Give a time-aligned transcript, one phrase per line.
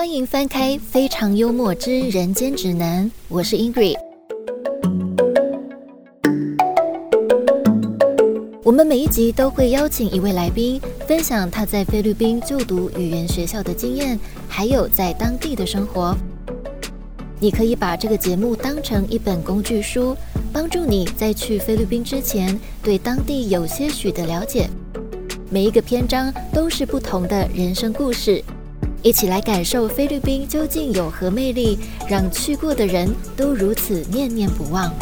[0.00, 3.98] 欢迎翻开《非常幽默之人间指南》，我是 Ingrid。
[8.64, 14.18] 我们每一集都会邀请一位来宾，分享他在菲律宾就读语言学校的经验，
[14.48, 16.16] 还有在当地的生活。
[17.38, 20.16] 你可以把这个节目当成一本工具书，
[20.50, 24.66] 帮助你在去菲律宾之前对当地有些许的了解。
[25.50, 28.42] 每一个篇章都是不同的人生故事，
[29.02, 34.92] 一起来感受菲律宾究竟有何魅力，让去过的人都如此念念不忘。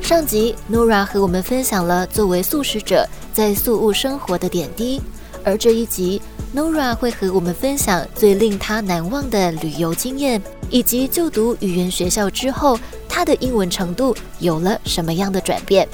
[0.00, 5.02] 上集，Nora 和我们分享了作为素食者在宿务生活的点滴，
[5.44, 6.20] 而这一集
[6.56, 15.86] ，Nora 会和我们分享最令她难忘的旅游经验，以及就读语言学校之后，她的英文程度有了什么样的转变。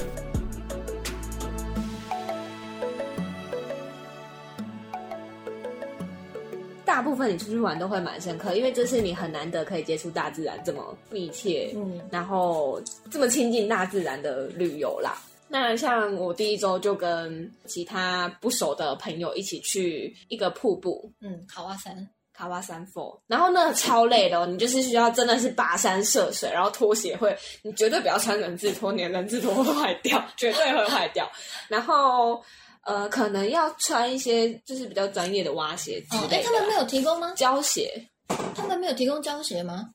[7.27, 15.21] 你出去玩都会蛮深刻，因为这是你很难得可以接触大自然这么密切，嗯，然后这么亲近大自然的旅游啦。
[15.47, 31.29] 那像我第一周就跟其他不熟的朋友一起去一个瀑布，嗯，卡瓦山，卡瓦山 Four，然后那超累的，你就是需要真的是跋山涉水，然后拖鞋会，你绝对不要穿人字拖，你的人字拖会坏掉，绝对会坏掉，
[31.67, 32.41] 然后。
[32.87, 36.35] 呃，可能要穿一些就是比较专业的蛙鞋之类的。
[36.37, 37.33] 哎，他们没有提供吗？
[37.35, 38.07] 胶鞋？
[38.55, 39.89] 他们没有提供胶鞋吗？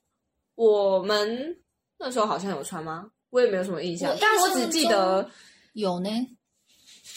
[0.53, 1.57] 我们
[1.97, 3.09] 那时候好像有穿吗？
[3.31, 5.27] 我也没有什么印象，但我只记得
[5.73, 6.09] 有呢。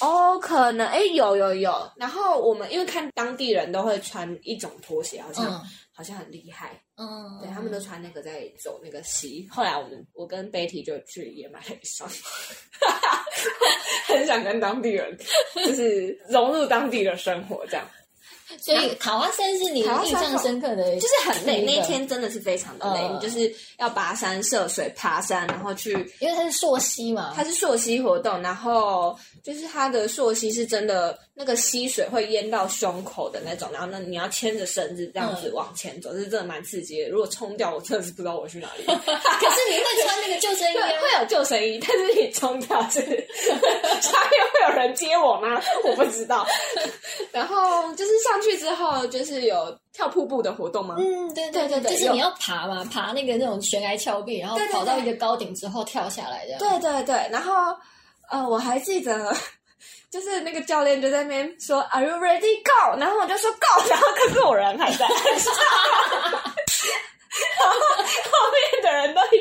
[0.01, 1.93] 哦，可能哎，有有有。
[1.97, 6.81] 然后我们因为看当地人都会穿一种拖鞋，好像好像很厉害。
[6.97, 9.47] 嗯，对他们都穿那个在走那个溪。
[9.51, 12.09] 后来我们我跟 Betty 就去也买了一双，
[14.07, 15.17] 很想跟当地人
[15.55, 17.87] 就是融入当地的生活这样。
[18.63, 21.63] 所以卡哇山是你印象深刻的，就是很累。
[21.63, 37.09] 那一天真的是非常的累，你就是要跋山涉水爬山，然后去，因为它是溯溪嘛，它是溯溪活动，然后就是它的溯溪是真的那个溪水会淹到胸口的那种，然后呢你要牵着绳子这样子往前走，是真的蛮刺激的。
[37.09, 38.85] 如果冲掉，我真的是不知道我去哪里。
[38.87, 43.01] 可是你会穿那个救生衣，会有救生衣，但是你冲掉是
[44.01, 45.61] 下面会有人接我吗？
[45.83, 46.47] 我不知道。
[47.33, 48.36] 然后就是上。
[48.37, 50.97] 上去之后就是有跳瀑布的活动吗？
[50.99, 56.59] 嗯，对对对对，就是你要爬嘛，爬那个那种悬崖峭壁，然后跑到一个高顶之后跳下来的。
[56.59, 57.53] 对对对，然后
[58.31, 59.35] 呃，我还记得，
[60.11, 65.07] 就是那个教练就在那边说 “Are you ready go？” 然后我就说 “Go”，然后可是我人还在，
[67.59, 67.77] 然后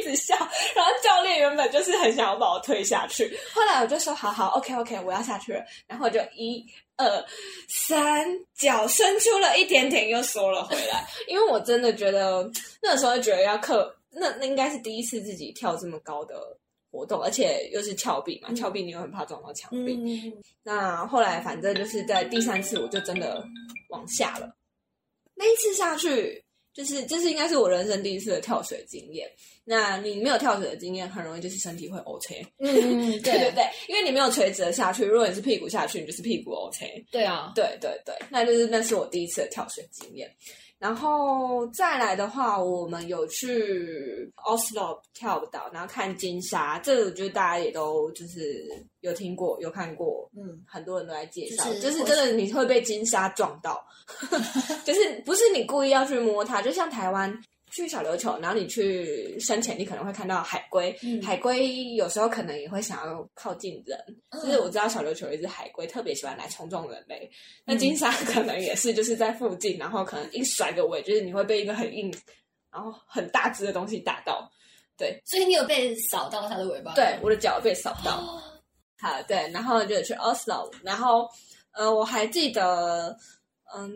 [0.05, 0.35] 直笑，
[0.75, 6.65] 然后教练原本就是很想要把我推下去，后来我就说：“好好，OK OK，我要下去了。”然后就一。
[6.97, 7.25] 二
[7.67, 11.05] 三脚伸出了一点点，又缩了回来。
[11.27, 12.49] 因为我真的觉得
[12.81, 16.57] 那时候觉得要克，那那应该是第一次自己跳这么高的
[16.89, 20.33] 活动，而且又是峭壁嘛，峭壁你又很怕撞到墙壁。
[20.63, 23.45] 那后来反正就是在第三次，我就真的
[23.89, 24.55] 往下了。
[25.33, 26.44] 那一次下去。
[26.75, 29.27] 就是这是应该是我人生第一次的跳水经验。
[29.63, 32.45] 那你没有跳水的经验，很容易就是身体会 O K。
[32.59, 37.03] 嗯， 对对对，因为你没有垂直的下去，如果你是屁股下去，你就是屁股 O K。
[37.09, 40.29] 对啊，对对对，那就是那是我第一次的跳水经验。
[40.77, 48.65] 然后再来的话，我们有去 Oslo 跳岛，然后看金沙，这个我觉得大家也都就是
[48.99, 53.83] 有听过、有看过，嗯，很多人都在介绍，就是真的你会被金沙撞到，
[54.85, 57.33] 就是不是你故意要去摸它，就像台湾。
[57.75, 60.97] 去小琉球，然后你去深潜，你可能会看到海龟。
[61.21, 63.99] 海龟有时候可能也会想要靠近人，
[64.31, 67.29] 就是我知道小琉球有一只海龟特别喜欢来冲撞人类。
[67.65, 72.09] 那金沙可能也是，就是在附近，然后可能一甩个尾，就是你会被一个很硬、
[72.71, 74.49] 然后很大只的东西打到。
[74.95, 76.93] 对，所以你有被扫到它的尾巴？
[76.93, 78.41] 对，我的脚被扫到。
[78.97, 81.27] 好，对，然后就去 Oslo，然后
[81.73, 83.17] 呃，我还记得，
[83.75, 83.91] 嗯，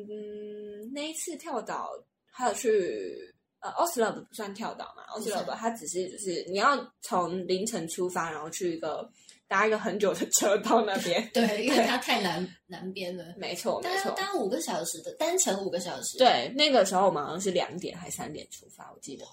[0.94, 1.92] 那一次跳岛
[2.30, 3.34] 还有去。
[3.60, 9.10] 呃，Oslo 不算跳岛嘛，Oslo 它只是就是你要从凌晨出发，然后去一个
[9.48, 11.28] 搭一个很久的车到那边。
[11.34, 13.26] 对，因为它太南南边了。
[13.38, 16.18] 没错，没错，搭五个小时的单程五个小时。
[16.18, 19.26] 对，那个时候我们好像是两点还三点出发，我记得。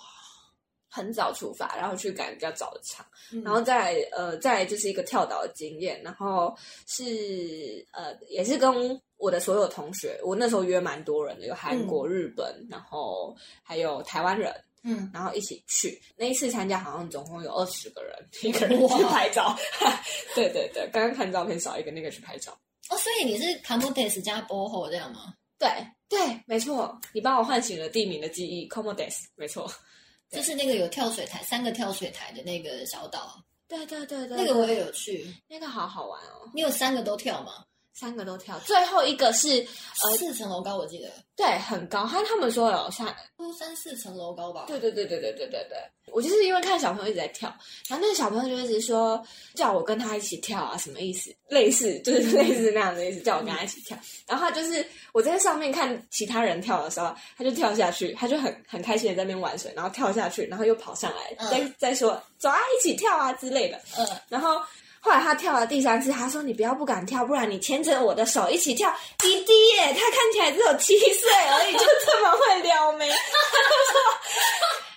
[0.88, 3.04] 很早出发，然后去赶比较早的场，
[3.44, 6.56] 然后再呃再就是一个跳岛的经验，然后
[6.86, 14.54] 是呃也是跟我的所有同学，我那时候约蛮多人的，有韩国、日本，然后还有台湾人，
[14.84, 16.00] 嗯，然后一起去。
[16.16, 19.56] 那一次参加好像总共有二十个人，一个人去拍照。
[20.34, 22.52] 对对对，刚刚看照片少一个，那个去拍照。
[22.90, 25.34] 哦，所以你是 Comodes 加 Boho 这样吗？
[25.58, 25.68] 对
[26.08, 29.68] 对，没错，你帮我唤醒了地名的记忆，Comodes，没错，
[30.30, 33.42] 就是那个有跳水台，三个跳水台的那个小岛。
[33.66, 36.48] 对对对对，那个我也有去，那个好好玩哦。
[36.54, 37.64] 你有三个都跳吗？
[37.98, 39.48] 三个都跳，最后一个是
[40.04, 42.06] 呃四层楼高，我记得对，很高。
[42.06, 43.06] 他他们说有三
[43.38, 44.64] 都三四层楼高吧？
[44.66, 45.78] 对对对对对对对对。
[46.12, 47.48] 我就是因为看小朋友一直在跳，
[47.88, 49.20] 然后那个小朋友就一直说
[49.54, 51.34] 叫我跟他一起跳啊，什么意思？
[51.48, 53.96] 类似 就是类似那样的意思，叫我跟他一起跳。
[54.26, 63.80] 然后他就是我在上面看其他人跳的时候，他就跳下去，他就很很开心的在那边玩水，然后跳下去，然后又跑上来，再再说走啊，一起跳啊之类的。
[63.96, 64.60] 嗯，然后。
[65.00, 73.08] 后来他跳了第三次，他说：“你不要不敢跳，不然你牵着我的手一起跳。”弟弟耶，他看起来只有七岁而已，就这么会撩妹。
[73.08, 74.00] 他说：“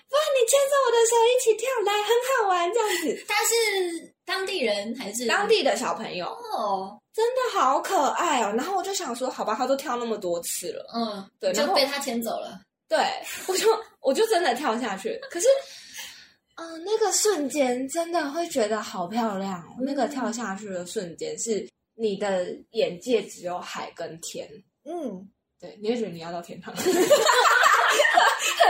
[0.10, 6.26] 不然你牵着我的手一起跳，来，很好玩这样子。”他是当地人还是当地的小朋友？
[6.58, 8.52] 哦，真的好可爱哦。
[8.56, 12.60] 然后我就想说，好吧，他都跳那么多次了，嗯，对，就被他牵走了。
[12.88, 12.98] 对，
[13.48, 13.68] 我就
[14.00, 15.48] 我就真的跳下去，可是。
[16.60, 19.78] 嗯，那个瞬间真的会觉得好漂亮哦！
[19.80, 21.66] 那个跳下去的瞬间，是
[21.96, 24.46] 你的眼界只有海跟天。
[24.84, 25.26] 嗯，
[25.60, 26.86] 对，你会觉得你要到天堂， 很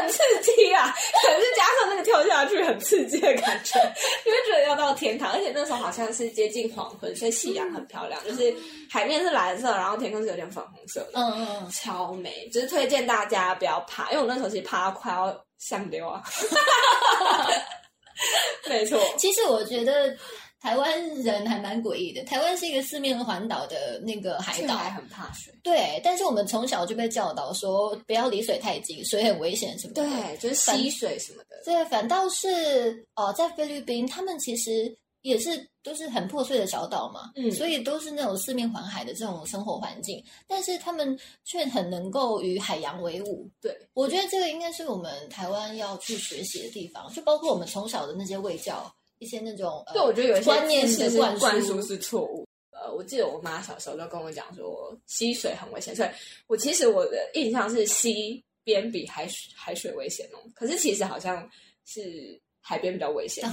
[0.09, 0.93] 刺激啊！
[1.23, 3.79] 可是加上那个跳下去很刺激的感觉，
[4.23, 5.31] 你会觉得要到天堂。
[5.31, 8.53] 而且那时候好像是接近黄昏，所以夕阳很漂亮，就是
[8.89, 12.47] 海面是蓝色，然后天空是有点粉红色的，嗯嗯，超美。
[12.49, 16.21] 就是推荐大家不要怕，因为我那时候其实怕到快要上流啊。
[18.69, 20.15] 没错，其实我觉得
[20.61, 22.23] 台湾人还蛮诡异的。
[22.23, 25.53] 台湾是一个四面环岛的那个海岛，还很怕水。
[25.63, 30.03] 对，但是我们从小就被教导说不要离水太近，水很危险什么的。
[30.03, 31.61] 对，就是吸水什么的。
[31.63, 43.49] 对，反倒是哦，在菲律宾，他们其实也是都是很破碎的小岛嘛，嗯，所以都是那种四面环海的这种生活环境，但是他们却很能够与海洋为伍。
[43.61, 48.93] 对，我觉得这个应该是我们台湾要去学习的地方，就包括我们从小的那些卫教。
[49.21, 52.47] 一些那种，对，我觉得有一些观念是灌输是错误。
[52.71, 56.09] 呃，我记得我妈小时候就跟我讲说，溪水很危险，所以
[56.47, 60.39] 我其实我的印象是溪边比海水海水危险哦。
[60.55, 61.45] 可是其实好像
[61.85, 63.43] 是海边比较危险。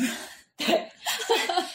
[0.56, 0.66] 对，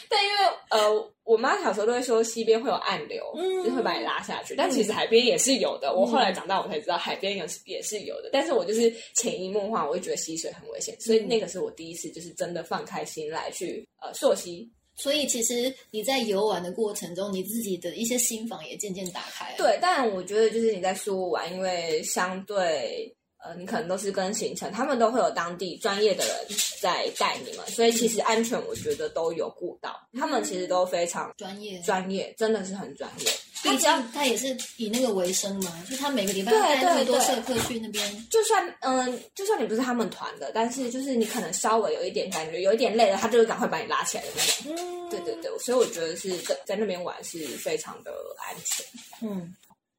[0.08, 0.38] 但因为
[0.70, 4.56] 呃，我妈小时候都会说溪边会有暗流，嗯就会把你拉下去。
[4.56, 5.94] 但其实海边也是有的。
[5.94, 8.30] 我后来长大，我才知道海边有也是有的。
[8.32, 14.68] 但是我就是潜移默化，我会觉得溪水很危险，所以那个是我第一次就是真的放开心来去呃溯溪。
[14.94, 19.54] 所以其实你在游玩的过程中，你自己的一些心房也渐渐打开。
[19.56, 23.14] 对，但我觉得就是你在苏玩，因为相对。
[23.44, 26.34] 呃，你可能都是跟行程，他们都会有当地专业的人
[26.80, 30.00] 在带你们，所以其实安全我觉得都有顾到。
[30.18, 33.30] 他们其实都非常专业，专业真的是很专业。
[33.62, 38.26] 毕竟他也是以那个为生嘛，就他每个礼拜带那么多社客去那边。
[38.28, 44.76] 就算嗯，就算你不是他们团的，但是就是你可能稍微有一点感觉，有一点累了，他就会赶快把你拉起来的那种。
[44.76, 48.84] 嗯，对对对，所以我觉得是在在那边玩是非常的安全。
[49.20, 49.54] 嗯，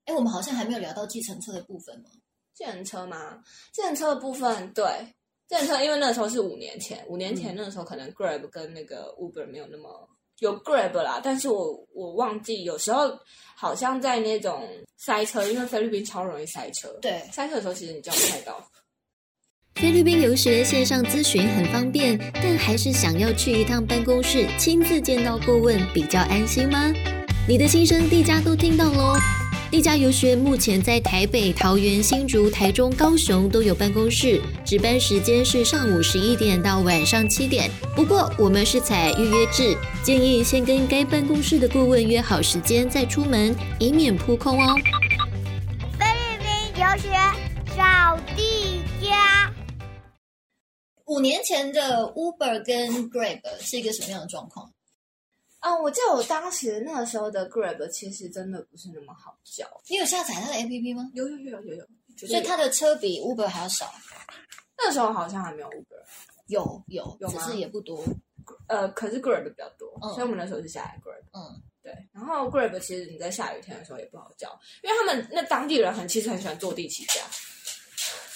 [0.05, 2.09] 哎，我们好像还没有聊到计程车的部分吗？
[2.53, 3.39] 自行车吗？
[3.71, 4.85] 自行车的部分，对，
[5.47, 10.07] 自行车，因为那时候是五年前，五年前那个时候可能 Grab 跟那个 Uber 没有那么
[10.39, 13.17] 有 Grab 啦，但是我我忘记，有时候
[13.55, 18.65] 好像在那种塞车，因为菲律宾超容易塞车，对，塞车的时候其实你叫不太到。
[19.75, 26.93] 菲律宾留学线上咨询很方便，但还是想要去一趟办公室亲自见到顾问比较安心吗？
[27.47, 29.15] 你的心声，地家都听到喽。
[29.73, 37.71] 丽家游学目前在台北、桃园、新竹、台中、高雄都有办公室，值班时间是上午十一点到晚上七点。
[37.95, 44.75] 不过我们是采预约制，建议先跟该办公室的顾问约好时间再出门，以免扑空哦。
[45.97, 46.47] 菲律宾
[46.79, 47.09] 游学
[47.75, 49.51] 找地家。
[51.07, 54.69] 五年前的 Uber 跟 Grab 是一个什么样的状况？
[55.63, 59.65] 嗯，我记得我当时那个时候的 Grab 其实真的不是那么好叫。
[59.87, 61.09] 你有下载它的 APP 吗？
[61.13, 61.87] 有有有有有。
[62.27, 63.91] 所以它的车比 Uber 还要少。
[64.77, 66.03] 那时候好像还没有 Uber。
[66.47, 68.03] 有有有，只是也不多。
[68.67, 71.23] 呃，可是 Grab 比较多，所以我们那时候是下载 Grab。
[71.31, 71.93] 嗯，对。
[72.11, 74.49] 然后 Grab 其实你在下雨天的时候也不好叫，
[74.83, 77.21] 因为他们那当地人很其实很喜欢坐地起价。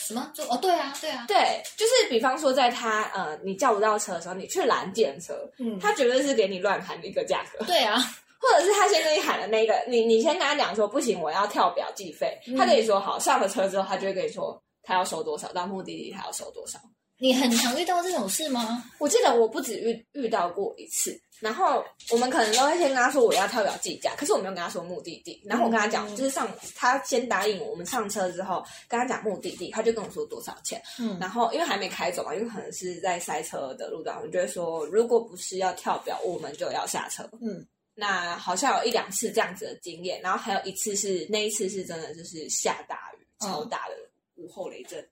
[0.08, 0.32] 什么？
[0.34, 7.98] 就哦，对啊，对啊，对，就是比方说，在他呃，你叫不到车的时候，你去拦电车，嗯，他绝对是给你乱喊一个价格，对啊，
[8.40, 16.80] 或者是他先跟你喊的那个，你你先跟他讲说不行，我要跳表计费，他跟你说好，上了车之后，他就会跟你说他要收多少，到目的地他要收多少，
[17.20, 18.84] 你很常遇到这种事吗？
[19.00, 25.40] 我记得我不止遇遇到过一次，然后我们可能都会先跟他说我要跳表计价，可是我没有跟他说目的地。
[25.46, 30.82] 然后我跟他讲，就是上他先答应我，我们上车之后跟他讲目的地，他就跟我说多少钱。
[31.00, 37.30] 嗯，然后因为还没开走嘛，因为可能是在塞车的路段，我就会说如果不是要跳表，我们就要下车。
[37.42, 37.64] 嗯，
[37.94, 43.96] 那好像有一两次这样子的经验，然后还有一次是那一次是真的就是下大雨，超大的
[44.36, 45.08] 午后雷阵。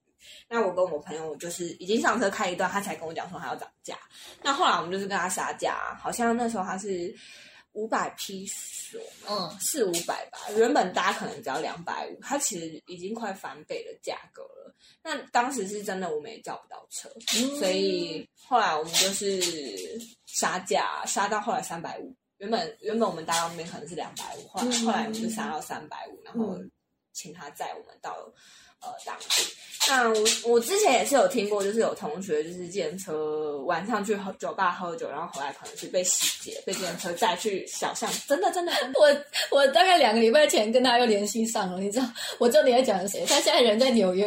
[0.48, 3.98] 那我跟我朋友就是已经上车开一段，他才跟我讲说他要涨价。
[4.42, 7.14] 那后来我们就是跟他杀价，好像那时候他是
[7.74, 10.38] 五百批索，嗯，四五百吧。
[10.56, 14.74] 原本大家可能只要两百五，他其实已经快翻倍的价格了。
[15.04, 17.10] 那当时是真的我们也叫不到车，
[17.58, 22.16] 所以后来我们就是杀价，杀到后来三百五。
[22.38, 26.58] 原本原本我们搭到那边可能是两百五，后来后来我们就杀到三百五，然后
[27.14, 28.16] 请他载我们到。
[28.86, 29.44] 呃，当地。
[29.88, 38.10] 那我我之前也是有听过，就是有同学就是借车晚上去喝酒吧喝酒，然后回来可能是被洗劫，被电车载去小巷。
[38.28, 39.16] 真的真的， 我
[39.52, 42.06] 我大概两个礼拜前跟他又联系上了，你知道，
[42.40, 44.26] 我知道你在讲谁，他现在人在纽约。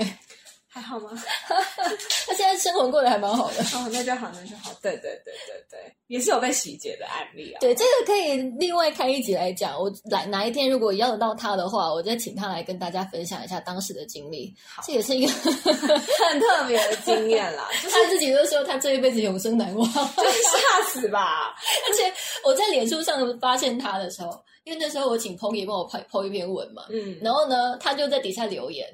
[0.70, 1.10] 还好吗？
[1.48, 3.62] 他现在生活过得还蛮好的。
[3.74, 4.70] 哦，那就好，那就好。
[4.82, 7.58] 对对对对对，也是有被洗劫的案例啊。
[7.58, 9.80] 对，这个可以另外开一集来讲。
[9.80, 14.54] 我来哪一天如果要得到他的话，我再请他来跟大家分享一下当时的经历。
[14.84, 17.66] 这也是一个 很特别的经验啦。
[17.90, 21.54] 他自己都说他这一辈子永生难忘，吓死吧！
[21.88, 22.12] 而且
[22.44, 28.86] 我在脸书上发现他的时候，因为那时候我请彭爷帮我拍抛一篇文嘛，嗯，然后呢，他就在底下留言，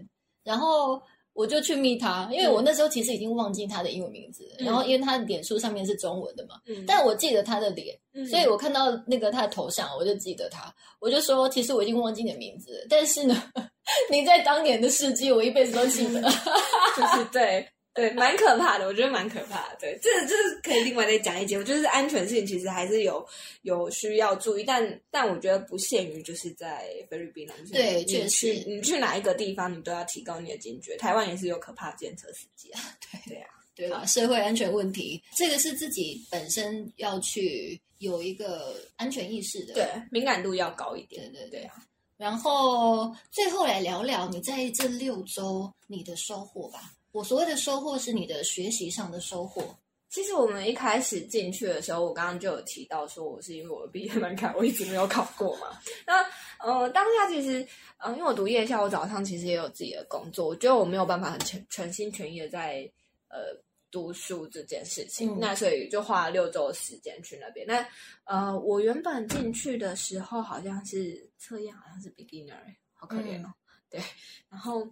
[0.45, 1.02] 然后。
[1.35, 6.55] 我就去密他，因为我那时候其实已经忘记他的英文名字，然后因为他脸书上面是中文的嘛，
[6.87, 7.95] 但我记得他的脸，
[8.31, 13.50] 所以我看到那个他的头像，我就记得他，我就说其实我已经忘记你的名字，但是呢，
[14.11, 16.23] 你在当年的事迹，我一辈子都记得，
[16.97, 17.69] 就是对。
[17.94, 19.76] 对，蛮可怕的，我觉得蛮可怕的。
[19.78, 21.56] 对，这这是可以另外再讲一节。
[21.56, 23.24] 我觉得安全性其实还是有
[23.62, 30.96] 有需要注意，但但我觉得不限于就是在菲律宾对，确实，你去哪一个地方，你都要提高你的警觉。
[30.96, 32.80] 台湾也是有可怕监测司机啊。
[33.12, 41.30] 对对啊，对啊，社会安全问题，这个是自己本身要去有一个安全意识的，对，敏感度要高一点。
[41.32, 41.74] 对对对啊。
[42.16, 46.92] 然后最后来聊聊你在这六周你的收获吧。
[47.14, 49.62] 我所谓的收获是你的学习上的收获。
[50.09, 55.78] 其实我们一开始进去的时候，我刚刚就有提到说，我是因为我的毕业门槛我一直没有考过嘛。
[56.04, 56.25] 那
[56.59, 57.64] 呃，当下其实
[57.99, 62.80] 呃，因为我读夜校，我早上其实也有自己的工作，我觉得我没有办法很全全心全意的在
[63.28, 63.56] 呃
[63.92, 65.38] 读书这件事情。
[65.38, 67.64] 那所以就花了六周的时间去那边。
[67.64, 67.87] 那
[68.25, 72.59] 呃，我原本进去的时候好像是测验，好像是 beginner，
[72.92, 73.54] 好可怜哦。
[73.88, 74.02] 对，
[74.50, 74.85] 然后。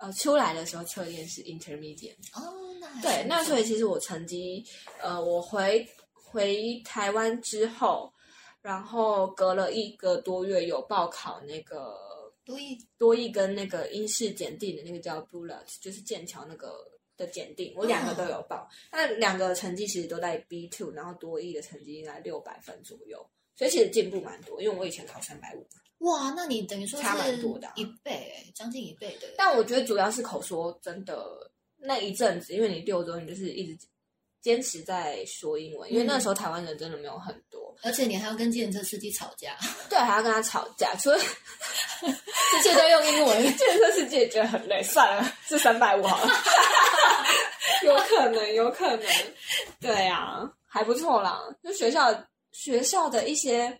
[0.00, 2.40] 呃，出来的时候测验是 intermediate 哦，
[3.02, 4.64] 对，那所以其实我成绩，
[5.02, 8.10] 呃，我回回台湾之后，
[8.62, 11.94] 然后隔了一个多月有报考那个
[12.44, 12.78] 多益。
[12.96, 16.74] 多益跟那个英式检定的那个叫 Bullet，就是剑桥那个
[17.16, 23.26] 的检定，我两个都有报，那两个成绩其实都在 B two，然后多一的成绩应该六百分左右，
[23.56, 25.66] 所以其实进步蛮多，因为我以前考三百五。
[26.00, 29.28] 哇，那你等于说差蛮多的，一倍，将近一倍的。
[29.36, 33.86] 但我觉得主要是口说真的那一阵子，因为你六周你就是一直
[34.40, 39.54] 坚持在说英文，因为那时候台湾人真的没有很多，而且你还要跟计程车司机吵架，
[39.90, 41.20] 对，还要跟他吵架，所以
[42.62, 46.32] 这些都用英文， 计程车司机也觉得很累，算了，是三百五好了，
[47.84, 49.06] 有可能，有可能，
[49.78, 53.78] 对呀，还不错啦，就学校学校的一些。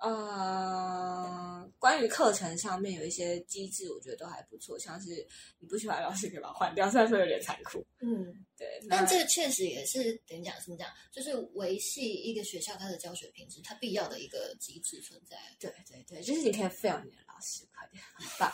[0.00, 1.47] 呃，
[1.78, 4.78] 关于课程上面有一些机制，我觉得都还不错。
[4.78, 5.26] 像是
[5.58, 7.86] 你不喜欢老师，可以把它换掉， 虽然说有点残酷。
[8.00, 8.66] 嗯， 对。
[8.88, 15.36] 但这个确实也是等于讲怎么讲，就是维系一个学校它的教学品质，它必要的一个机制存在。
[15.60, 18.50] 对对对，就是你可以 fail 你的老师，快点，很棒，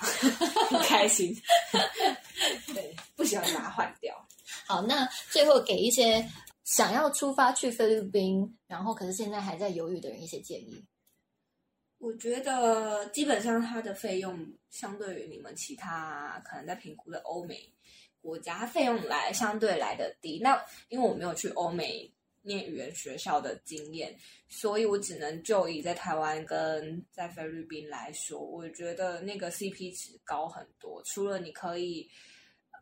[0.68, 1.34] 很开心。
[2.74, 4.14] 对，不喜欢把它换掉。
[4.66, 6.28] 好，那最后给一些
[6.64, 10.84] 想要出发去菲律宾，然后可是现在还在犹豫的人一些建议。
[12.04, 17.66] 我觉得基本上它的费用相对于你们其他可能在评估的欧美
[18.20, 20.38] 国家，它费用来相对来的低。
[20.38, 24.14] 那因为我没有去欧美念语言学校的经验，
[24.48, 31.02] 所以我只能就以在台湾跟在菲律宾来说，我觉得那个 CP 值高很多。
[31.06, 32.06] 除了你可以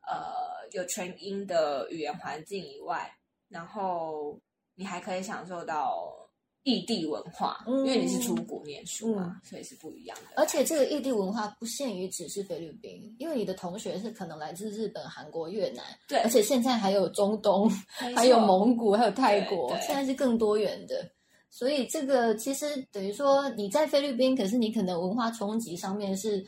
[0.09, 3.17] 呃有全英的语言环境以外，
[3.49, 4.37] 然后
[4.75, 6.19] 你还可以享受到。
[6.65, 10.37] 异地文化，因为你是出国念书嘛，所以是不一样的。
[10.37, 17.69] 而且这个异地文化不限于只是菲律宾，因为你的同学是可能来自日本、韩国、越南，对，而且现在还有中东，
[18.15, 21.11] 还有蒙古，还有泰国，现在是更多元的。
[21.51, 26.47] 所以这个其实等于说你在菲律宾，可是你可能文化冲击上面是。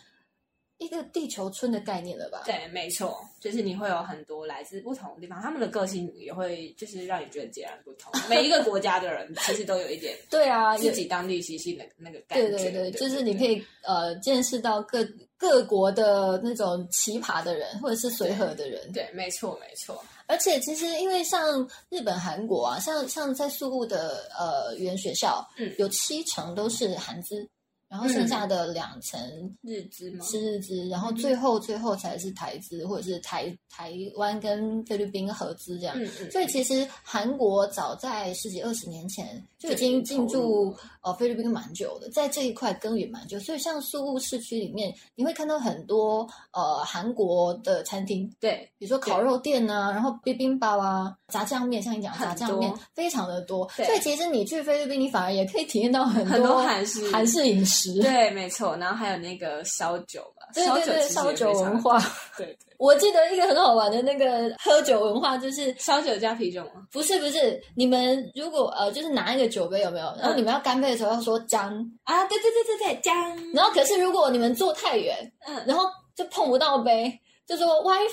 [0.84, 2.42] 一个地球村的概念了吧？
[2.44, 8.12] 对，没错，就是你会有很多来自不同的地方，他们的个性也会就是让你觉得截然不同。
[8.28, 12.48] 每一个国家的人其实都有一点 对啊，自己当地习性的那个感觉。
[12.50, 18.92] 对对对，就是你可以呃见识到各各国的那种奇葩的人，或者是随和的人。
[18.92, 20.02] 对，没错没错。
[20.26, 27.46] 而且其实因为像日本、韩国啊，像像在宿务的呃语言学校，嗯，有七成都是韩资。
[27.94, 29.20] 然后剩下的两层
[29.62, 30.24] 日资嘛？
[30.24, 35.96] 是日资，然后最后最后才是台资或者是台台湾跟菲律宾合资这样。
[36.32, 43.40] 所以其实韩国早在十几二十年前就已经进驻呃菲律宾蛮久的，在这一块耕耘蛮久。
[43.40, 53.66] 所以像宿务市区里面，你会看到很多呃韩国的餐厅，对，比如说烤肉店啊，然后冰冰包啊，炸酱面，像你讲炸酱面非常的多。
[53.70, 58.02] 所以其实你去菲律宾，你反而也可以体验到很多韩式韩式饮食。
[58.02, 61.98] 对，没错，然后还有那个烧酒吧，对对对，烧酒文化。
[62.36, 66.86] 对，我记得一个很好玩的那个喝酒文化，就是烧酒加啤酒吗？
[66.92, 70.06] 不是不是，你们如果呃，就是拿一个酒杯有没有？
[70.18, 71.64] 然后你们要干杯的时候要说“姜”
[72.04, 73.52] 啊，对对对对对，姜。
[73.52, 75.84] 然后可是如果你们坐太远，嗯，然后
[76.14, 78.08] 就碰不到杯，就说 WiFi，WiFi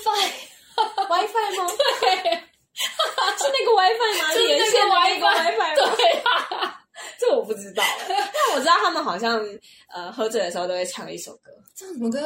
[1.58, 1.66] 吗？
[2.00, 2.10] 对，
[3.38, 4.32] 是那个 WiFi 吗？
[4.32, 6.22] 是那个 WiFi，对。
[7.18, 9.40] 这我不知道，但我知道他们好像
[9.92, 12.20] 呃喝醉的时候都会唱一首歌，唱什么歌？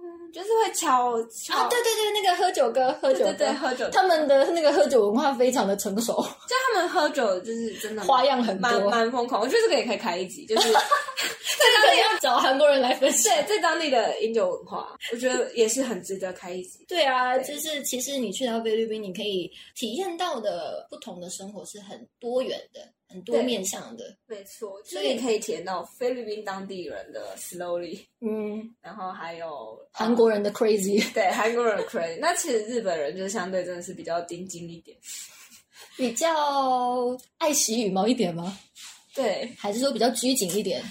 [0.00, 6.14] 嗯，就是会敲啊，对对对，那个喝酒歌，喝酒对喝酒，他们的那个喝酒文化非常的成熟，
[6.46, 9.40] 就他们喝酒就是真的花样很多，蛮疯狂。
[9.42, 10.70] 我觉得这个也可以开一集，就是
[11.58, 16.84] 在当地要找韩国人来分析， 对，在当地的饮酒文化，我觉得也是很值得开一集。
[16.86, 22.80] 对啊，就是其实你去到菲律宾，你可以体验到的不同的生活是很多元的。
[23.08, 32.18] 很多面向的，没错，所以可以体验到菲律宾当地人的 slowly，嗯，然后还有韩国人的 crazy， 对，韩国人的 crazy。
[32.20, 34.96] 那其实日本人就相对真的是比较丁精一点，
[35.96, 36.28] 比较
[37.38, 38.58] 爱惜羽毛一点吗？
[39.14, 40.82] 对，还是说比较拘谨一点？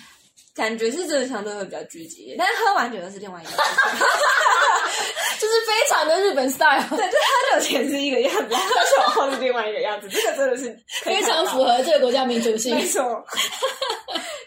[0.55, 3.51] 感觉是真的相对会比较拘谨，但是喝完酒又是另外一个。
[5.39, 7.17] 就是非常的日本 style，对，就
[7.51, 12.75] 他酒前是一个样子，他酒后是另外一个样子，这个真的是非常符合这个国家民族性。
[12.75, 13.01] 没错，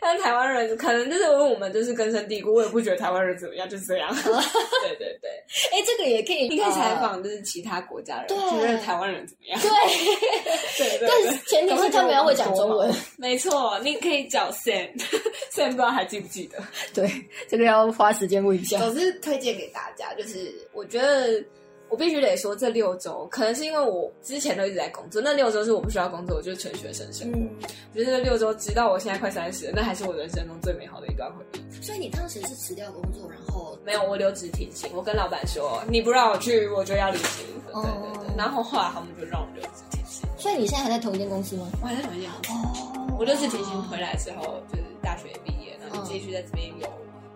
[0.01, 4.11] 但台湾人可能就是因为我们就是根深蒂固，我也不觉得台湾人怎么样，就是这样。
[4.17, 5.31] 对对对，
[5.73, 9.61] 哎，这个也可以，你可以采访就是其他国家人，觉得台湾人怎么样？
[9.61, 9.71] 对
[10.89, 12.93] 对对，但前提是他们要会讲中文。
[13.17, 16.59] 没错，你可以叫 Sam，Sam 不知道还记不记得？
[16.95, 17.11] 对，
[17.49, 18.79] 这个要花时间问一下。
[18.79, 20.53] 总之推荐给大家，就是。
[20.73, 21.43] 我觉得
[21.91, 27.39] 我必须得说，这六周可能是因为我之前都一直在工作，那六周是我不需要工作，我就是纯学生生活。
[27.93, 31.83] 我觉得这六周，直到我现在快三十，那还是我人生中最美好的一段回忆。
[31.83, 37.43] 所以你当时是辞掉工作，然后没有我留职停薪，我跟老板说，你不让我去，我就要离职。
[37.67, 40.29] 对对对，然后后来他们就让我留职停薪。
[40.39, 41.69] 所以你现在还在同一间公司吗？
[41.83, 42.53] 我还在同一间公司。
[42.53, 46.87] 哦，我留职停薪回来之后，就是大学毕业，然后继续在这边有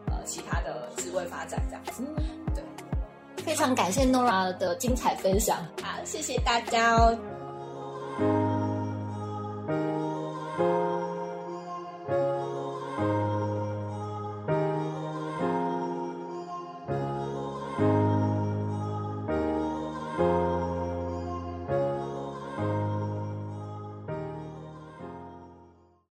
[0.07, 2.05] 呃其他的职位发展这样子。
[3.45, 7.17] 非常感谢 Nora 的精彩分享，好，谢谢大家哦。